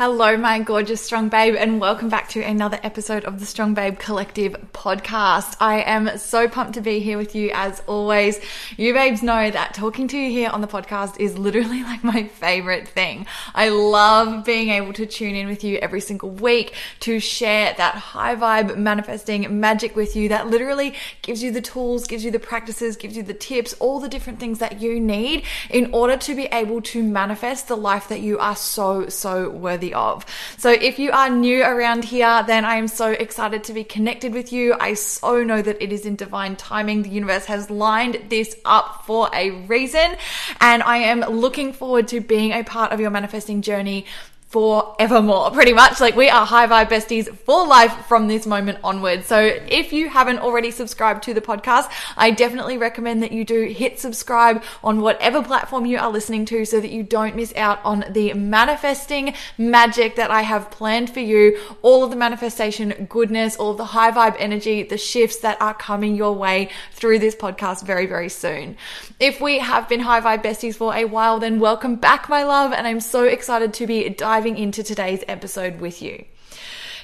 [0.00, 3.98] Hello, my gorgeous Strong Babe, and welcome back to another episode of the Strong Babe
[3.98, 5.56] Collective podcast.
[5.60, 8.40] I am so pumped to be here with you as always.
[8.78, 12.24] You babes know that talking to you here on the podcast is literally like my
[12.24, 13.26] favorite thing.
[13.54, 17.94] I love being able to tune in with you every single week to share that
[17.94, 22.38] high vibe manifesting magic with you that literally gives you the tools, gives you the
[22.38, 26.34] practices, gives you the tips, all the different things that you need in order to
[26.34, 30.24] be able to manifest the life that you are so, so worthy of.
[30.58, 34.32] So if you are new around here, then I am so excited to be connected
[34.32, 34.74] with you.
[34.78, 37.02] I so know that it is in divine timing.
[37.02, 40.16] The universe has lined this up for a reason.
[40.60, 44.06] And I am looking forward to being a part of your manifesting journey
[44.50, 46.00] forevermore, pretty much.
[46.00, 49.24] Like we are high vibe besties for life from this moment onward.
[49.24, 53.62] So if you haven't already subscribed to the podcast, I definitely recommend that you do
[53.66, 57.78] hit subscribe on whatever platform you are listening to so that you don't miss out
[57.84, 63.56] on the manifesting magic that I have planned for you, all of the manifestation goodness,
[63.56, 67.36] all of the high vibe energy, the shifts that are coming your way through this
[67.36, 68.76] podcast very, very soon.
[69.20, 72.72] If we have been high vibe besties for a while, then welcome back, my love.
[72.72, 76.24] And I'm so excited to be diving diving into today's episode with you.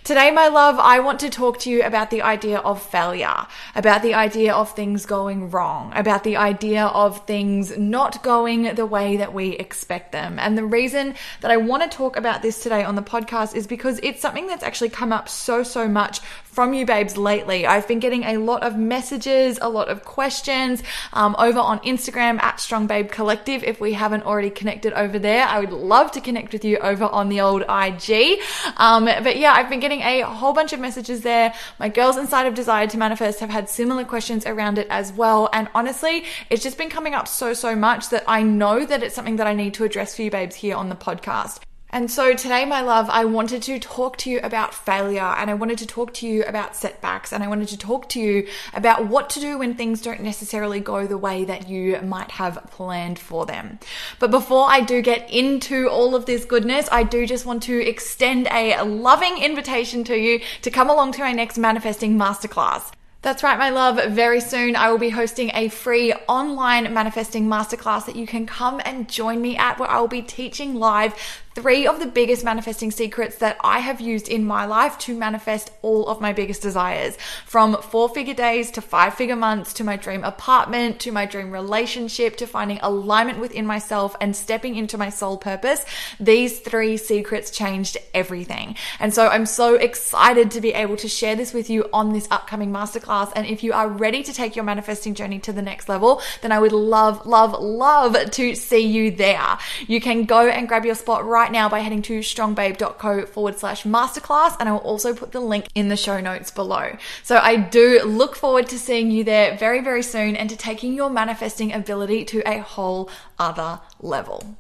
[0.05, 4.01] Today, my love, I want to talk to you about the idea of failure, about
[4.01, 9.19] the idea of things going wrong, about the idea of things not going the way
[9.19, 10.39] that we expect them.
[10.39, 13.67] And the reason that I want to talk about this today on the podcast is
[13.67, 16.21] because it's something that's actually come up so, so much
[16.56, 17.67] from you babes lately.
[17.67, 22.43] I've been getting a lot of messages, a lot of questions um, over on Instagram
[22.43, 23.62] at Strong Babe Collective.
[23.62, 27.05] If we haven't already connected over there, I would love to connect with you over
[27.05, 28.41] on the old IG.
[28.78, 31.53] Um, but yeah, I've been getting a whole bunch of messages there.
[31.78, 35.50] My girls inside of Desire to Manifest have had similar questions around it as well.
[35.53, 39.15] And honestly, it's just been coming up so, so much that I know that it's
[39.15, 41.61] something that I need to address for you babes here on the podcast.
[41.97, 45.55] And so today, my love, I wanted to talk to you about failure and I
[45.55, 49.07] wanted to talk to you about setbacks and I wanted to talk to you about
[49.07, 53.19] what to do when things don't necessarily go the way that you might have planned
[53.19, 53.79] for them.
[54.19, 57.89] But before I do get into all of this goodness, I do just want to
[57.89, 62.93] extend a loving invitation to you to come along to my next manifesting masterclass.
[63.23, 64.12] That's right, my love.
[64.12, 68.83] Very soon I will be hosting a free online manifesting masterclass that you can come
[68.85, 71.15] and join me at where I will be teaching live
[71.56, 75.71] three of the biggest manifesting secrets that I have used in my life to manifest
[75.81, 79.97] all of my biggest desires from four figure days to five figure months to my
[79.97, 85.09] dream apartment to my dream relationship to finding alignment within myself and stepping into my
[85.09, 85.83] soul purpose.
[86.21, 88.77] These three secrets changed everything.
[89.00, 92.28] And so I'm so excited to be able to share this with you on this
[92.31, 93.33] upcoming masterclass.
[93.34, 96.53] And if you are ready to take your manifesting journey to the next level, then
[96.53, 99.56] I would love, love, love to see you there.
[99.87, 103.56] You can go and grab your spot right right now by heading to strongbabe.co forward
[103.56, 104.56] slash masterclass.
[104.58, 106.96] And I will also put the link in the show notes below.
[107.22, 110.94] So I do look forward to seeing you there very, very soon and to taking
[110.94, 113.08] your manifesting ability to a whole
[113.38, 114.56] other level.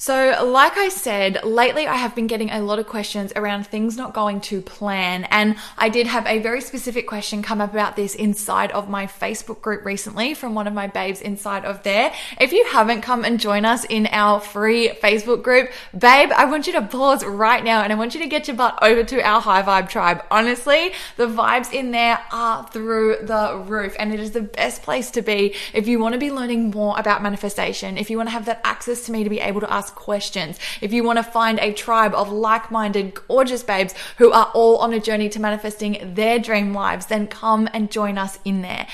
[0.00, 3.98] So, like I said, lately I have been getting a lot of questions around things
[3.98, 5.24] not going to plan.
[5.24, 9.06] And I did have a very specific question come up about this inside of my
[9.06, 12.14] Facebook group recently from one of my babes inside of there.
[12.40, 16.66] If you haven't come and join us in our free Facebook group, babe, I want
[16.66, 19.20] you to pause right now and I want you to get your butt over to
[19.20, 20.24] our high vibe tribe.
[20.30, 25.10] Honestly, the vibes in there are through the roof and it is the best place
[25.10, 28.32] to be if you want to be learning more about manifestation, if you want to
[28.32, 31.18] have that access to me to be able to ask ask questions, if you want
[31.18, 35.28] to find a tribe of like minded, gorgeous babes who are all on a journey
[35.28, 38.86] to manifesting their dream lives, then come and join us in there.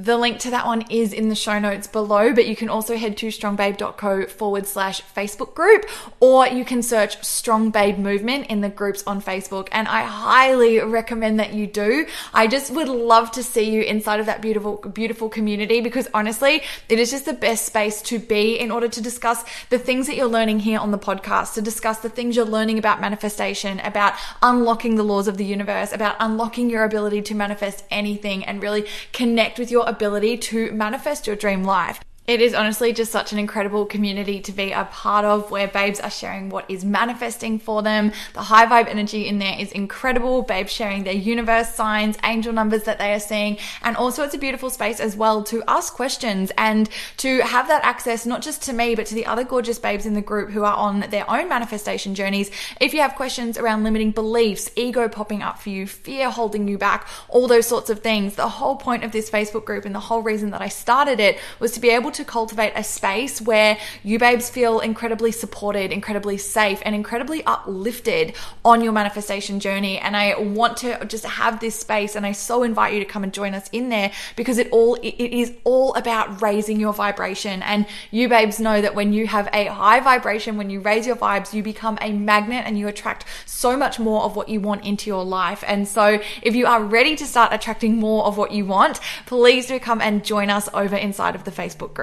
[0.00, 2.96] The link to that one is in the show notes below, but you can also
[2.96, 5.84] head to strongbabe.co forward slash Facebook group,
[6.20, 9.68] or you can search Strong Babe Movement in the groups on Facebook.
[9.72, 12.06] And I highly recommend that you do.
[12.32, 16.62] I just would love to see you inside of that beautiful, beautiful community because honestly,
[16.88, 20.16] it is just the best space to be in order to discuss the things that
[20.16, 24.14] you're learning here on the podcast, to discuss the things you're learning about manifestation, about
[24.40, 28.86] unlocking the laws of the universe, about unlocking your ability to manifest anything and really
[29.12, 32.00] connect with your ability to manifest your dream life.
[32.26, 35.98] It is honestly just such an incredible community to be a part of where babes
[35.98, 38.12] are sharing what is manifesting for them.
[38.34, 40.42] The high vibe energy in there is incredible.
[40.42, 43.58] Babes sharing their universe signs, angel numbers that they are seeing.
[43.82, 47.84] And also it's a beautiful space as well to ask questions and to have that
[47.84, 50.62] access, not just to me, but to the other gorgeous babes in the group who
[50.62, 52.52] are on their own manifestation journeys.
[52.80, 56.78] If you have questions around limiting beliefs, ego popping up for you, fear holding you
[56.78, 60.00] back, all those sorts of things, the whole point of this Facebook group and the
[60.00, 63.40] whole reason that I started it was to be able to to cultivate a space
[63.40, 68.34] where you babes feel incredibly supported, incredibly safe, and incredibly uplifted
[68.64, 69.98] on your manifestation journey.
[69.98, 73.24] And I want to just have this space, and I so invite you to come
[73.24, 77.62] and join us in there because it all it is all about raising your vibration.
[77.62, 81.16] And you babes know that when you have a high vibration, when you raise your
[81.16, 84.84] vibes, you become a magnet and you attract so much more of what you want
[84.84, 85.64] into your life.
[85.66, 89.66] And so if you are ready to start attracting more of what you want, please
[89.66, 91.99] do come and join us over inside of the Facebook group.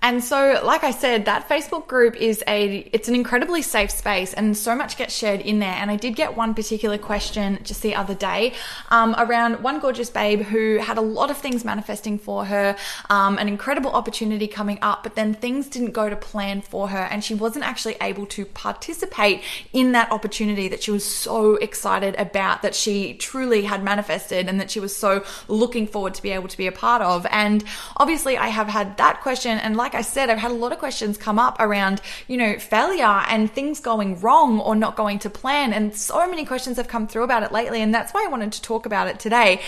[0.00, 4.34] And so, like I said, that Facebook group is a, it's an incredibly safe space
[4.34, 5.72] and so much gets shared in there.
[5.72, 8.52] And I did get one particular question just the other day
[8.90, 12.76] um, around one gorgeous babe who had a lot of things manifesting for her,
[13.10, 16.98] um, an incredible opportunity coming up, but then things didn't go to plan for her
[16.98, 22.14] and she wasn't actually able to participate in that opportunity that she was so excited
[22.16, 26.30] about, that she truly had manifested and that she was so looking forward to be
[26.30, 27.26] able to be a part of.
[27.30, 27.64] And
[27.96, 30.72] obviously, I have had that question and like like I said, I've had a lot
[30.72, 35.20] of questions come up around, you know, failure and things going wrong or not going
[35.20, 35.72] to plan.
[35.72, 37.80] And so many questions have come through about it lately.
[37.82, 39.60] And that's why I wanted to talk about it today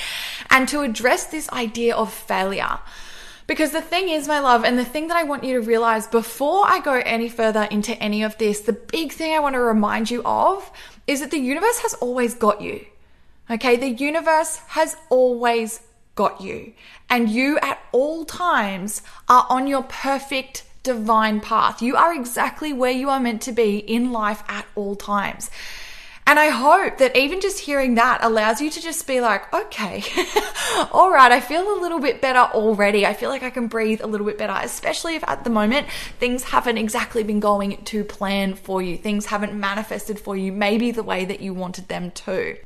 [0.51, 2.81] and to address this idea of failure.
[3.47, 6.09] Because the thing is, my love, and the thing that I want you to realize
[6.09, 9.61] before I go any further into any of this, the big thing I want to
[9.61, 10.69] remind you of
[11.07, 12.85] is that the universe has always got you.
[13.49, 15.81] Okay, the universe has always
[16.19, 16.73] got you.
[17.09, 21.81] And you at all times are on your perfect divine path.
[21.81, 25.49] You are exactly where you are meant to be in life at all times.
[26.27, 30.03] And I hope that even just hearing that allows you to just be like, okay,
[30.93, 33.07] all right, I feel a little bit better already.
[33.07, 35.87] I feel like I can breathe a little bit better, especially if at the moment
[36.19, 38.97] things haven't exactly been going to plan for you.
[38.97, 42.57] Things haven't manifested for you, maybe the way that you wanted them to.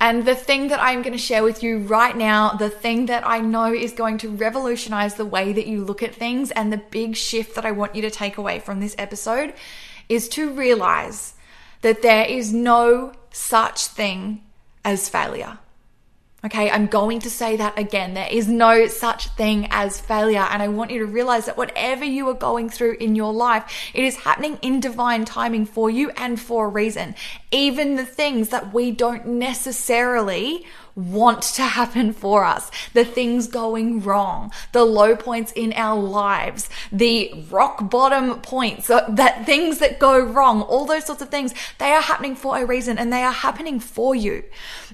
[0.00, 3.26] And the thing that I'm going to share with you right now, the thing that
[3.26, 6.78] I know is going to revolutionize the way that you look at things, and the
[6.78, 9.52] big shift that I want you to take away from this episode
[10.08, 11.34] is to realize
[11.82, 14.42] that there is no such thing
[14.84, 15.58] as failure.
[16.42, 18.14] Okay, I'm going to say that again.
[18.14, 20.46] There is no such thing as failure.
[20.50, 23.90] And I want you to realize that whatever you are going through in your life,
[23.92, 27.14] it is happening in divine timing for you and for a reason.
[27.50, 30.64] Even the things that we don't necessarily
[30.96, 36.68] want to happen for us, the things going wrong, the low points in our lives,
[36.92, 41.54] the rock bottom points, uh, that things that go wrong, all those sorts of things,
[41.78, 44.42] they are happening for a reason and they are happening for you.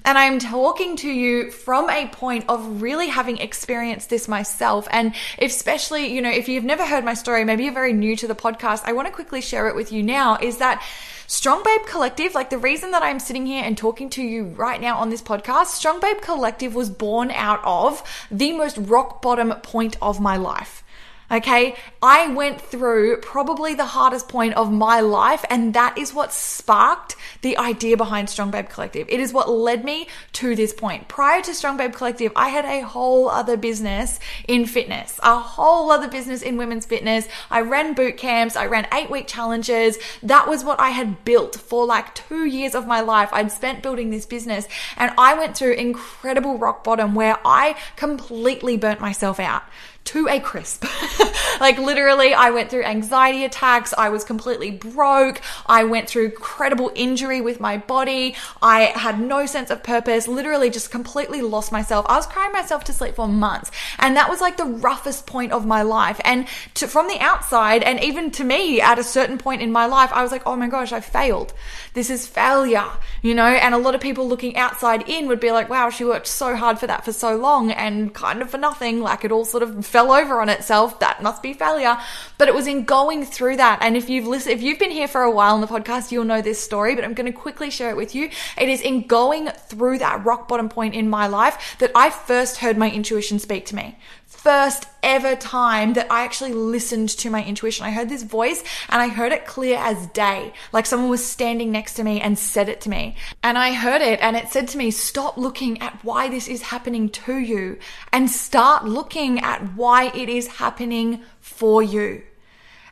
[0.05, 4.87] And I'm talking to you from a point of really having experienced this myself.
[4.91, 8.27] And especially, you know, if you've never heard my story, maybe you're very new to
[8.27, 10.83] the podcast, I want to quickly share it with you now is that
[11.29, 14.79] Strong Babe Collective, like the reason that I'm sitting here and talking to you right
[14.79, 19.51] now on this podcast, Strong Babe Collective was born out of the most rock bottom
[19.55, 20.85] point of my life.
[21.29, 21.75] Okay.
[22.01, 27.15] I went through probably the hardest point of my life, and that is what sparked
[27.41, 29.07] the idea behind Strong Babe Collective.
[29.09, 31.09] It is what led me to this point.
[31.09, 35.91] Prior to Strong Babe Collective, I had a whole other business in fitness, a whole
[35.91, 37.27] other business in women's fitness.
[37.51, 39.97] I ran boot camps, I ran eight week challenges.
[40.23, 43.29] That was what I had built for like two years of my life.
[43.33, 48.77] I'd spent building this business, and I went through incredible rock bottom where I completely
[48.77, 49.63] burnt myself out
[50.07, 50.85] to a crisp.
[51.59, 53.93] like literally, I went through anxiety attacks.
[53.97, 55.41] I was completely broke.
[55.65, 58.35] I went through credible injury with my body.
[58.61, 62.05] I had no sense of purpose, literally just completely lost myself.
[62.07, 63.69] I was crying myself to sleep for months.
[63.99, 66.21] And that was like the roughest point of my life.
[66.23, 69.87] And to, from the outside, and even to me at a certain point in my
[69.87, 71.53] life, I was like, oh my gosh, I failed.
[71.93, 72.87] This is failure,
[73.21, 73.43] you know?
[73.47, 76.55] And a lot of people looking outside in would be like, wow, she worked so
[76.55, 79.01] hard for that for so long and kind of for nothing.
[79.01, 80.99] Like it all sort of fell over on itself.
[80.99, 81.97] That must be failure.
[82.37, 83.79] But it was in going through that.
[83.81, 86.23] And if you've listened, if you've been here for a while on the podcast, you'll
[86.23, 88.29] know this story, but I'm going to quickly share it with you.
[88.59, 92.57] It is in going through that rock bottom point in my life that I first
[92.57, 93.97] heard my intuition speak to me
[94.37, 97.85] first ever time that I actually listened to my intuition.
[97.85, 101.71] I heard this voice and I heard it clear as day, like someone was standing
[101.71, 103.15] next to me and said it to me.
[103.43, 106.61] And I heard it and it said to me, stop looking at why this is
[106.61, 107.79] happening to you
[108.13, 112.23] and start looking at why it is happening for you.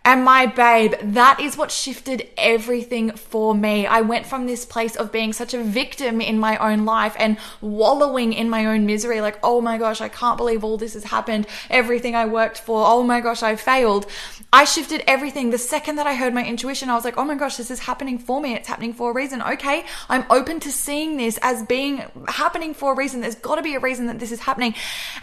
[0.05, 3.87] And my babe, that is what shifted everything for me.
[3.87, 7.37] I went from this place of being such a victim in my own life and
[7.59, 11.05] wallowing in my own misery, like, oh my gosh, I can't believe all this has
[11.05, 11.47] happened.
[11.71, 14.05] Everything I worked for, oh my gosh, I failed.
[14.53, 15.49] I shifted everything.
[15.49, 17.79] The second that I heard my intuition, I was like, oh my gosh, this is
[17.79, 18.53] happening for me.
[18.53, 19.41] It's happening for a reason.
[19.41, 23.21] Okay, I'm open to seeing this as being happening for a reason.
[23.21, 24.75] There's got to be a reason that this is happening.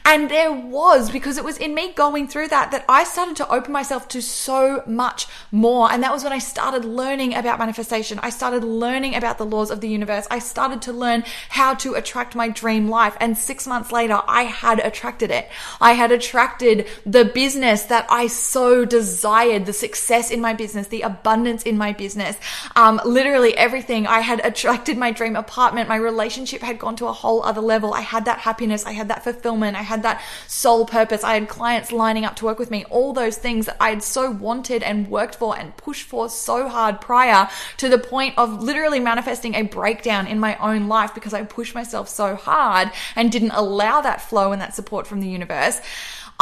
[0.04, 3.48] And there was, because it was in me going through that, that I started to
[3.48, 5.90] open myself to so much more.
[5.90, 8.18] And that was when I started learning about manifestation.
[8.22, 10.26] I started learning about the laws of the universe.
[10.30, 13.16] I started to learn how to attract my dream life.
[13.20, 15.48] And six months later, I had attracted it.
[15.80, 21.02] I had attracted the business that I so desired, the success in my business, the
[21.02, 22.36] abundance in my business,
[22.76, 24.06] um, literally everything.
[24.06, 25.88] I had attracted my dream apartment.
[25.88, 27.92] My relationship had gone to a whole other level.
[27.94, 28.86] I had that happiness.
[28.86, 29.76] I had that fulfillment.
[29.76, 31.24] I had that soul purpose.
[31.24, 32.84] I had clients lining up to work with me.
[32.90, 36.28] All those things that I had so wanted wanted and worked for and pushed for
[36.28, 41.12] so hard prior to the point of literally manifesting a breakdown in my own life
[41.14, 45.18] because I pushed myself so hard and didn't allow that flow and that support from
[45.18, 45.80] the universe.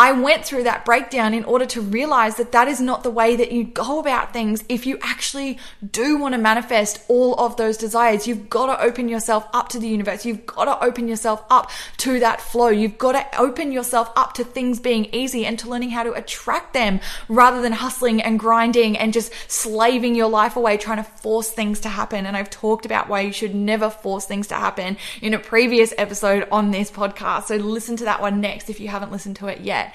[0.01, 3.37] I went through that breakdown in order to realize that that is not the way
[3.37, 4.65] that you go about things.
[4.67, 9.11] If you actually do want to manifest all of those desires, you've got to open
[9.11, 10.25] yourself up to the universe.
[10.25, 12.69] You've got to open yourself up to that flow.
[12.69, 16.15] You've got to open yourself up to things being easy and to learning how to
[16.15, 21.11] attract them rather than hustling and grinding and just slaving your life away trying to
[21.11, 22.25] force things to happen.
[22.25, 25.93] And I've talked about why you should never force things to happen in a previous
[25.99, 27.49] episode on this podcast.
[27.49, 29.90] So listen to that one next if you haven't listened to it yet.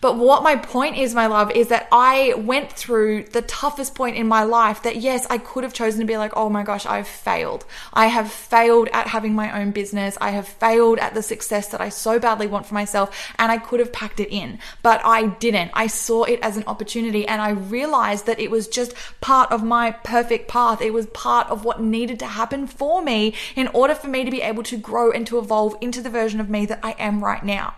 [0.00, 4.16] But what my point is, my love, is that I went through the toughest point
[4.16, 6.86] in my life that yes, I could have chosen to be like, oh my gosh,
[6.86, 7.64] I've failed.
[7.92, 10.16] I have failed at having my own business.
[10.20, 13.32] I have failed at the success that I so badly want for myself.
[13.38, 15.72] And I could have packed it in, but I didn't.
[15.74, 19.64] I saw it as an opportunity and I realized that it was just part of
[19.64, 20.80] my perfect path.
[20.80, 24.30] It was part of what needed to happen for me in order for me to
[24.30, 27.24] be able to grow and to evolve into the version of me that I am
[27.24, 27.74] right now.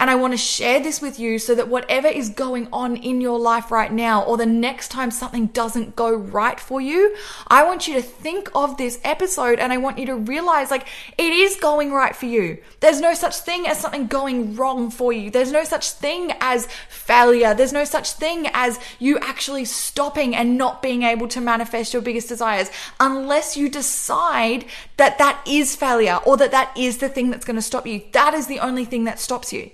[0.00, 3.20] And I want to share this with you so that whatever is going on in
[3.20, 7.16] your life right now, or the next time something doesn't go right for you,
[7.48, 10.86] I want you to think of this episode and I want you to realize like
[11.16, 12.58] it is going right for you.
[12.80, 15.30] There's no such thing as something going wrong for you.
[15.30, 17.54] There's no such thing as failure.
[17.54, 22.02] There's no such thing as you actually stopping and not being able to manifest your
[22.02, 24.64] biggest desires unless you decide
[24.96, 28.02] that that is failure or that that is the thing that's going to stop you.
[28.12, 29.70] That is the only thing that stops you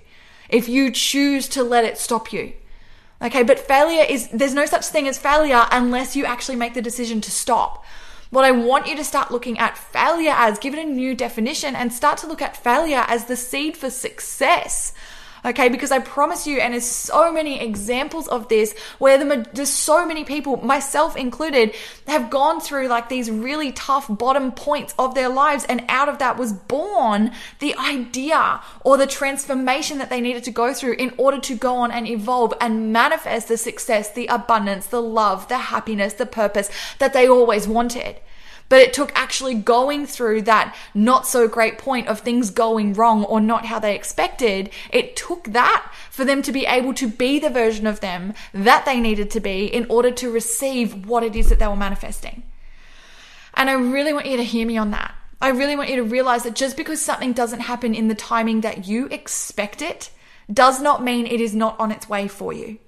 [0.55, 2.53] if you choose to let it stop you.
[3.21, 6.83] Okay, but failure is, there's no such thing as failure unless you actually make the
[6.83, 7.85] decision to stop.
[8.31, 11.75] What I want you to start looking at failure as, give it a new definition
[11.75, 14.93] and start to look at failure as the seed for success.
[15.47, 19.69] Okay, because I promise you, and there's so many examples of this where the, there's
[19.69, 21.75] so many people, myself included,
[22.07, 26.19] have gone through like these really tough bottom points of their lives, and out of
[26.19, 31.13] that was born the idea or the transformation that they needed to go through in
[31.19, 35.59] order to go on and evolve and manifest the success, the abundance, the love, the
[35.59, 38.17] happiness, the purpose that they always wanted.
[38.69, 43.25] But it took actually going through that not so great point of things going wrong
[43.25, 44.71] or not how they expected.
[44.91, 48.85] It took that for them to be able to be the version of them that
[48.85, 52.43] they needed to be in order to receive what it is that they were manifesting.
[53.55, 55.15] And I really want you to hear me on that.
[55.41, 58.63] I really want you to realize that just because something doesn't happen in the timing
[58.63, 60.11] that you expect it
[60.53, 62.79] does not mean it is not on its way for you.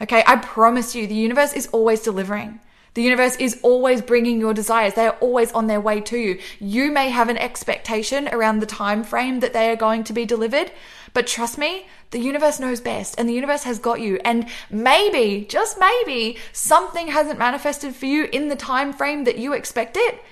[0.00, 2.60] Okay, I promise you, the universe is always delivering.
[2.94, 4.94] The universe is always bringing your desires.
[4.94, 6.38] They are always on their way to you.
[6.60, 10.26] You may have an expectation around the time frame that they are going to be
[10.26, 10.70] delivered,
[11.14, 14.20] but trust me, the universe knows best and the universe has got you.
[14.24, 19.54] And maybe, just maybe, something hasn't manifested for you in the time frame that you
[19.54, 20.22] expect it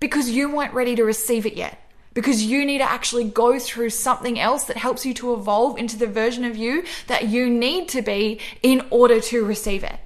[0.00, 1.80] because you weren't ready to receive it yet.
[2.14, 5.96] Because you need to actually go through something else that helps you to evolve into
[5.96, 10.00] the version of you that you need to be in order to receive it.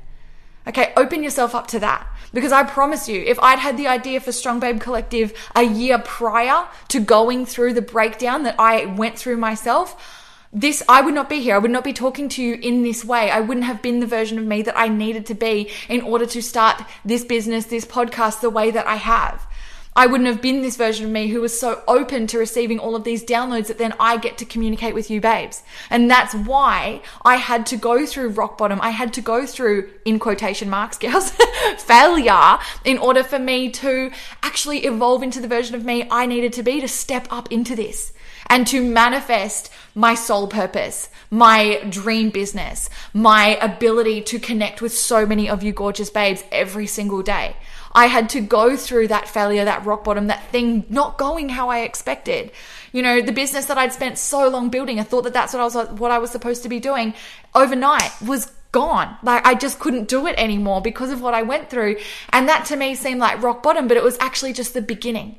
[0.66, 2.06] Okay, open yourself up to that.
[2.32, 5.98] Because I promise you, if I'd had the idea for Strong Babe Collective a year
[5.98, 10.20] prior to going through the breakdown that I went through myself,
[10.52, 11.54] this I would not be here.
[11.54, 13.30] I would not be talking to you in this way.
[13.30, 16.26] I wouldn't have been the version of me that I needed to be in order
[16.26, 19.46] to start this business, this podcast the way that I have.
[19.94, 22.96] I wouldn't have been this version of me who was so open to receiving all
[22.96, 25.62] of these downloads that then I get to communicate with you babes.
[25.90, 28.80] And that's why I had to go through rock bottom.
[28.80, 31.32] I had to go through, in quotation marks, girls,
[31.78, 34.10] failure in order for me to
[34.42, 37.76] actually evolve into the version of me I needed to be to step up into
[37.76, 38.12] this
[38.46, 45.26] and to manifest my soul purpose, my dream business, my ability to connect with so
[45.26, 47.56] many of you gorgeous babes every single day.
[47.92, 51.68] I had to go through that failure, that rock bottom, that thing not going how
[51.68, 52.50] I expected.
[52.92, 55.60] You know, the business that I'd spent so long building, I thought that that's what
[55.60, 57.14] I was what I was supposed to be doing
[57.54, 59.16] overnight was gone.
[59.22, 61.96] Like I just couldn't do it anymore because of what I went through.
[62.30, 65.38] And that to me seemed like rock bottom, but it was actually just the beginning.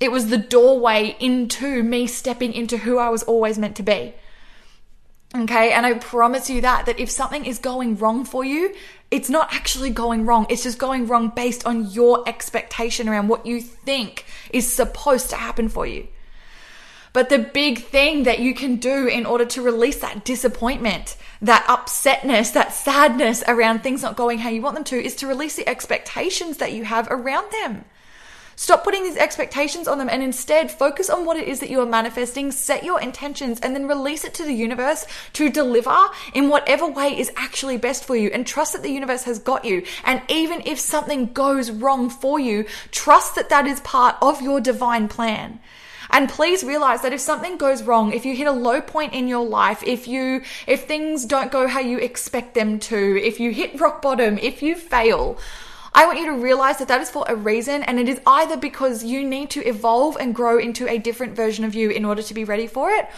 [0.00, 4.14] It was the doorway into me stepping into who I was always meant to be.
[5.34, 5.72] Okay.
[5.72, 8.74] And I promise you that, that if something is going wrong for you,
[9.10, 10.46] it's not actually going wrong.
[10.48, 15.36] It's just going wrong based on your expectation around what you think is supposed to
[15.36, 16.08] happen for you.
[17.12, 21.64] But the big thing that you can do in order to release that disappointment, that
[21.66, 25.56] upsetness, that sadness around things not going how you want them to is to release
[25.56, 27.84] the expectations that you have around them.
[28.62, 31.80] Stop putting these expectations on them and instead focus on what it is that you
[31.80, 35.98] are manifesting, set your intentions, and then release it to the universe to deliver
[36.32, 38.30] in whatever way is actually best for you.
[38.32, 39.82] And trust that the universe has got you.
[40.04, 44.60] And even if something goes wrong for you, trust that that is part of your
[44.60, 45.58] divine plan.
[46.10, 49.26] And please realize that if something goes wrong, if you hit a low point in
[49.26, 53.50] your life, if you, if things don't go how you expect them to, if you
[53.50, 55.36] hit rock bottom, if you fail,
[55.94, 58.56] I want you to realize that that is for a reason, and it is either
[58.56, 62.22] because you need to evolve and grow into a different version of you in order
[62.22, 63.08] to be ready for it,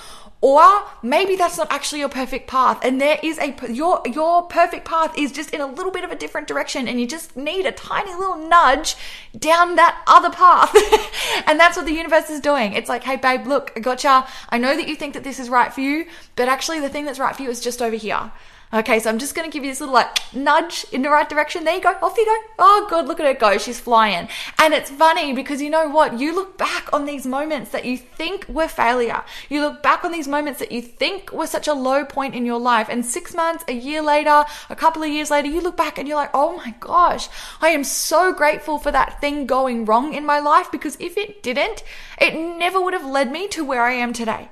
[0.45, 4.85] or maybe that's not actually your perfect path and there is a your your perfect
[4.85, 7.65] path is just in a little bit of a different direction and you just need
[7.65, 8.95] a tiny little nudge
[9.39, 10.77] down that other path.
[11.47, 12.75] And that's what the universe is doing.
[12.75, 14.27] It's like hey babe look i gotcha.
[14.51, 16.05] I know that you think that this is right for you
[16.37, 18.31] but actually the thing that's right for you is just over here
[18.75, 21.29] Okay, so I'm just going to give you this little like nudge in the right
[21.29, 21.63] direction.
[21.63, 21.97] There you go.
[22.03, 22.37] Off you go.
[22.59, 23.07] Oh, good.
[23.07, 23.57] Look at her go.
[23.57, 24.29] She's flying.
[24.59, 26.19] And it's funny because you know what?
[26.19, 29.23] You look back on these moments that you think were failure.
[29.49, 32.45] You look back on these moments that you think were such a low point in
[32.45, 32.89] your life.
[32.89, 36.09] And six months, a year later, a couple of years later, you look back and
[36.09, 37.29] you're like, oh my gosh,
[37.61, 41.45] I am so grateful for that thing going wrong in my life because if it
[41.45, 41.85] didn't,
[42.21, 44.49] it never would have led me to where I am today.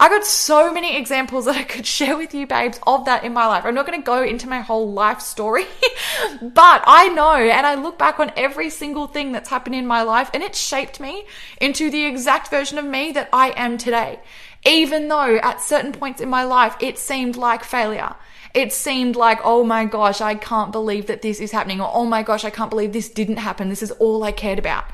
[0.00, 3.32] I got so many examples that I could share with you, babes, of that in
[3.32, 3.64] my life.
[3.64, 5.64] I'm not going to go into my whole life story,
[6.40, 10.02] but I know and I look back on every single thing that's happened in my
[10.02, 11.24] life and it shaped me
[11.60, 14.20] into the exact version of me that I am today.
[14.64, 18.14] Even though at certain points in my life it seemed like failure.
[18.54, 22.06] It seemed like, oh my gosh, I can't believe that this is happening, or oh
[22.06, 23.68] my gosh, I can't believe this didn't happen.
[23.68, 24.84] This is all I cared about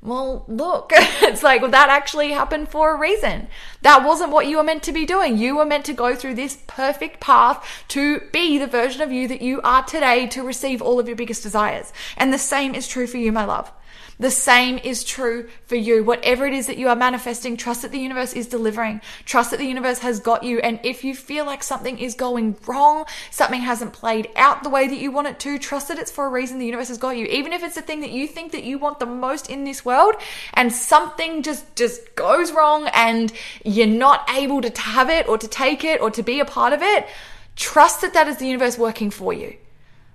[0.00, 3.48] well, look, it's like well, that actually happened for a reason.
[3.82, 5.38] That wasn't what you were meant to be doing.
[5.38, 9.26] You were meant to go through this perfect path to be the version of you
[9.28, 11.92] that you are today to receive all of your biggest desires.
[12.16, 13.72] And the same is true for you, my love.
[14.20, 16.02] The same is true for you.
[16.02, 19.00] Whatever it is that you are manifesting, trust that the universe is delivering.
[19.24, 20.58] Trust that the universe has got you.
[20.58, 24.88] And if you feel like something is going wrong, something hasn't played out the way
[24.88, 27.16] that you want it to, trust that it's for a reason the universe has got
[27.16, 27.26] you.
[27.26, 29.84] Even if it's the thing that you think that you want the most in this
[29.84, 30.16] world
[30.54, 33.32] and something just, just goes wrong and
[33.64, 36.72] you're not able to have it or to take it or to be a part
[36.72, 37.06] of it,
[37.54, 39.56] trust that that is the universe working for you.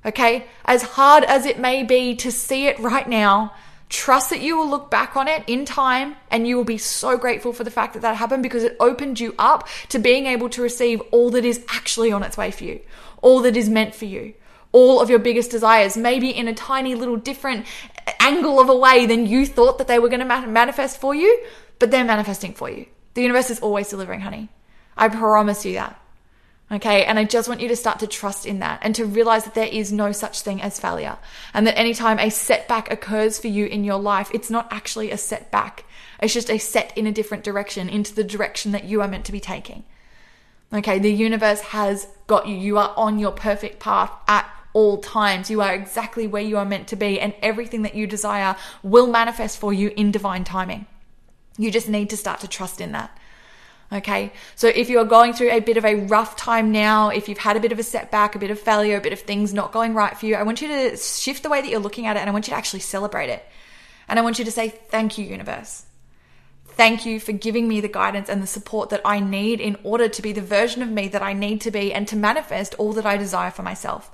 [0.06, 0.46] Okay?
[0.66, 3.54] As hard as it may be to see it right now,
[3.94, 7.16] Trust that you will look back on it in time and you will be so
[7.16, 10.50] grateful for the fact that that happened because it opened you up to being able
[10.50, 12.80] to receive all that is actually on its way for you,
[13.22, 14.34] all that is meant for you,
[14.72, 17.68] all of your biggest desires, maybe in a tiny little different
[18.20, 21.46] angle of a way than you thought that they were going to manifest for you,
[21.78, 22.88] but they're manifesting for you.
[23.14, 24.50] The universe is always delivering, honey.
[24.98, 26.03] I promise you that.
[26.72, 27.06] Okay.
[27.06, 29.54] And I just want you to start to trust in that and to realize that
[29.54, 31.18] there is no such thing as failure.
[31.54, 35.18] And that anytime a setback occurs for you in your life, it's not actually a
[35.18, 35.86] setback.
[36.22, 39.26] It's just a set in a different direction into the direction that you are meant
[39.26, 39.84] to be taking.
[40.74, 41.00] Okay.
[41.00, 42.56] The universe has got you.
[42.56, 45.52] You are on your perfect path at all times.
[45.52, 49.06] You are exactly where you are meant to be, and everything that you desire will
[49.06, 50.88] manifest for you in divine timing.
[51.58, 53.16] You just need to start to trust in that.
[53.94, 54.34] Okay.
[54.56, 57.38] So if you are going through a bit of a rough time now, if you've
[57.38, 59.72] had a bit of a setback, a bit of failure, a bit of things not
[59.72, 62.18] going right for you, I want you to shift the way that you're looking at
[62.18, 63.46] it and I want you to actually celebrate it.
[64.08, 65.86] And I want you to say, thank you, universe.
[66.66, 70.10] Thank you for giving me the guidance and the support that I need in order
[70.10, 72.94] to be the version of me that I need to be and to manifest all
[72.94, 74.10] that I desire for myself.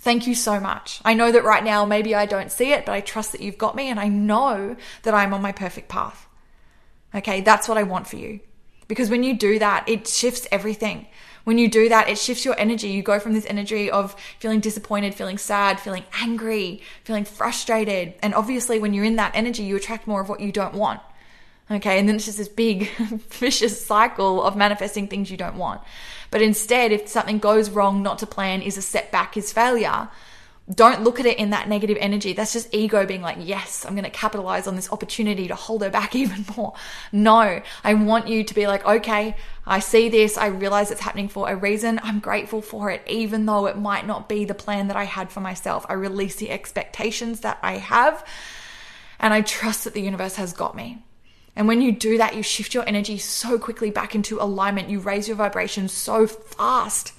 [0.00, 1.00] Thank you so much.
[1.04, 3.58] I know that right now maybe I don't see it, but I trust that you've
[3.58, 6.26] got me and I know that I'm on my perfect path.
[7.14, 8.40] Okay, that's what I want for you.
[8.90, 11.06] Because when you do that, it shifts everything.
[11.44, 12.88] When you do that, it shifts your energy.
[12.88, 18.14] You go from this energy of feeling disappointed, feeling sad, feeling angry, feeling frustrated.
[18.20, 21.00] And obviously, when you're in that energy, you attract more of what you don't want.
[21.70, 22.00] Okay.
[22.00, 25.80] And then it's just this big vicious cycle of manifesting things you don't want.
[26.32, 30.08] But instead, if something goes wrong, not to plan is a setback, is failure
[30.74, 32.32] don't look at it in that negative energy.
[32.32, 35.82] That's just ego being like, yes, I'm going to capitalize on this opportunity to hold
[35.82, 36.74] her back even more.
[37.12, 40.36] No, I want you to be like, okay, I see this.
[40.36, 42.00] I realize it's happening for a reason.
[42.02, 45.30] I'm grateful for it, even though it might not be the plan that I had
[45.30, 45.86] for myself.
[45.88, 48.24] I release the expectations that I have
[49.18, 51.02] and I trust that the universe has got me.
[51.56, 54.88] And when you do that, you shift your energy so quickly back into alignment.
[54.88, 57.12] You raise your vibration so fast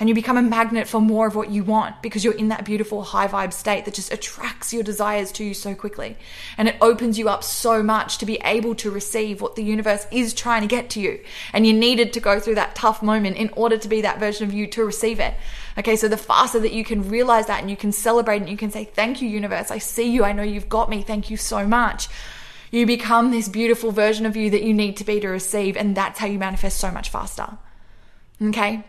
[0.00, 2.64] and you become a magnet for more of what you want because you're in that
[2.64, 6.16] beautiful high vibe state that just attracts your desires to you so quickly.
[6.56, 10.06] And it opens you up so much to be able to receive what the universe
[10.12, 11.18] is trying to get to you.
[11.52, 14.46] And you needed to go through that tough moment in order to be that version
[14.46, 15.34] of you to receive it.
[15.76, 18.56] Okay, so the faster that you can realize that and you can celebrate and you
[18.56, 19.70] can say, Thank you, universe.
[19.70, 20.24] I see you.
[20.24, 21.02] I know you've got me.
[21.02, 22.08] Thank you so much.
[22.70, 25.76] You become this beautiful version of you that you need to be to receive.
[25.76, 27.58] And that's how you manifest so much faster.
[28.40, 28.84] Okay.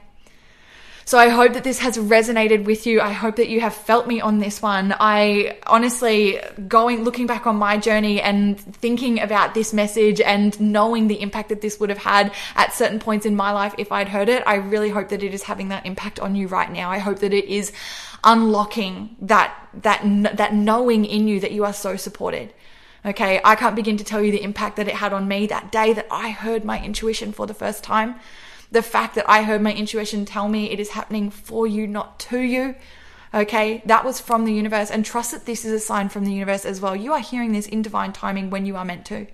[1.09, 3.01] So I hope that this has resonated with you.
[3.01, 4.93] I hope that you have felt me on this one.
[4.99, 11.07] I honestly, going, looking back on my journey and thinking about this message and knowing
[11.07, 14.07] the impact that this would have had at certain points in my life if I'd
[14.07, 16.91] heard it, I really hope that it is having that impact on you right now.
[16.91, 17.71] I hope that it is
[18.23, 20.03] unlocking that, that,
[20.37, 22.53] that knowing in you that you are so supported.
[23.03, 23.41] Okay.
[23.43, 25.91] I can't begin to tell you the impact that it had on me that day
[25.91, 28.19] that I heard my intuition for the first time
[28.71, 32.19] the fact that I heard my intuition tell me it is happening for you, not
[32.19, 32.75] to you.
[33.33, 36.33] Okay, that was from the universe, and trust that this is a sign from the
[36.33, 36.95] universe as well.
[36.95, 39.27] You are hearing this in divine timing when you are meant to.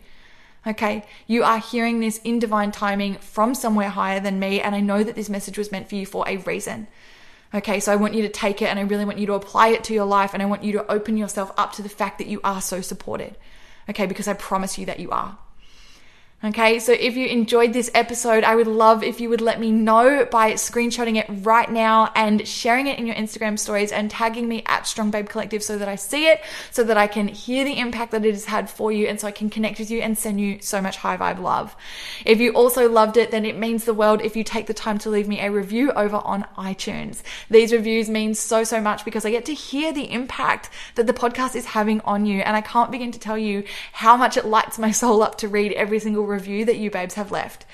[0.67, 4.81] Okay, you are hearing this in divine timing from somewhere higher than me, and I
[4.81, 6.87] know that this message was meant for you for a reason.
[7.53, 9.69] Okay, so I want you to take it and I really want you to apply
[9.69, 12.17] it to your life, and I want you to open yourself up to the fact
[12.17, 13.35] that you are so supported.
[13.89, 15.37] Okay, because I promise you that you are.
[16.45, 19.71] Okay, so if you enjoyed this episode, I would love if you would let me
[19.71, 24.47] know by screenshotting it right now and sharing it in your Instagram stories and tagging
[24.47, 27.65] me at Strong Babe Collective so that I see it, so that I can hear
[27.65, 30.01] the impact that it has had for you, and so I can connect with you
[30.01, 31.75] and send you so much high vibe love.
[32.25, 34.99] If you also loved it, then it means the world if you take the time
[34.99, 37.23] to leave me a review over on iTunes.
[37.49, 41.13] These reviews mean so, so much because I get to hear the impact that the
[41.13, 44.45] podcast is having on you, and I can't begin to tell you how much it
[44.45, 47.65] lights my soul up to read every single review that you babes have left.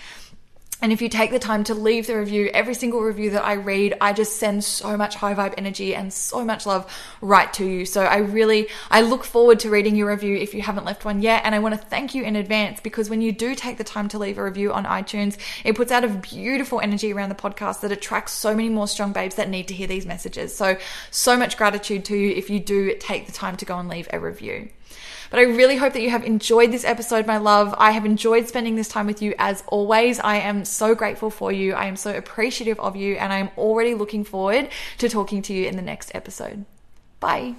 [0.81, 3.53] And if you take the time to leave the review, every single review that I
[3.53, 7.65] read, I just send so much high vibe energy and so much love right to
[7.65, 7.85] you.
[7.85, 11.21] So I really, I look forward to reading your review if you haven't left one
[11.21, 11.43] yet.
[11.45, 14.07] And I want to thank you in advance because when you do take the time
[14.09, 17.81] to leave a review on iTunes, it puts out a beautiful energy around the podcast
[17.81, 20.55] that attracts so many more strong babes that need to hear these messages.
[20.55, 20.77] So,
[21.11, 24.07] so much gratitude to you if you do take the time to go and leave
[24.11, 24.69] a review.
[25.31, 27.73] But I really hope that you have enjoyed this episode, my love.
[27.77, 30.19] I have enjoyed spending this time with you as always.
[30.19, 31.73] I am so grateful for you.
[31.73, 34.67] I am so appreciative of you, and I am already looking forward
[34.97, 36.65] to talking to you in the next episode.
[37.21, 37.55] Bye.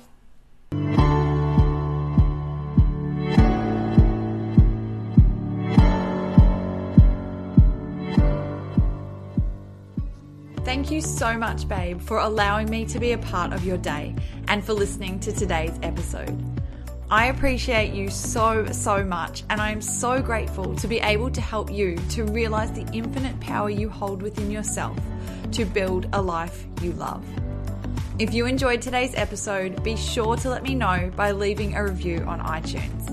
[10.63, 14.15] Thank you so much, babe, for allowing me to be a part of your day
[14.49, 16.62] and for listening to today's episode.
[17.13, 21.43] I appreciate you so, so much, and I am so grateful to be able to
[21.43, 24.99] help you to realize the infinite power you hold within yourself
[25.51, 27.23] to build a life you love.
[28.19, 32.25] If you enjoyed today's episode, be sure to let me know by leaving a review
[32.27, 33.11] on iTunes.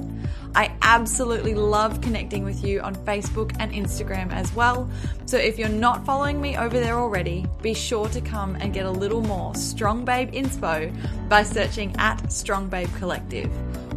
[0.56, 4.90] I absolutely love connecting with you on Facebook and Instagram as well.
[5.26, 8.86] So if you're not following me over there already, be sure to come and get
[8.86, 10.90] a little more Strong Babe inspo
[11.28, 13.52] by searching at Strong Babe Collective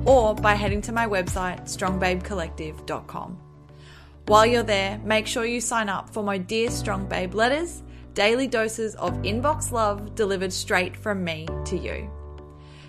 [0.04, 3.38] or by heading to my website, strongbabecollective.com.
[4.26, 7.82] While you're there, make sure you sign up for my Dear Strong Babe letters,
[8.14, 12.10] daily doses of inbox love delivered straight from me to you.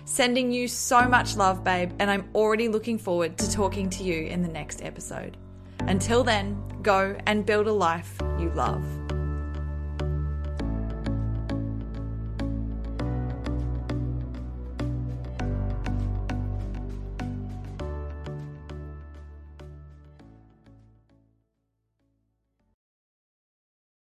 [0.04, 4.26] Sending you so much love, babe, and I'm already looking forward to talking to you
[4.26, 5.36] in the next episode.
[5.80, 9.03] Until then, go and build a life you love.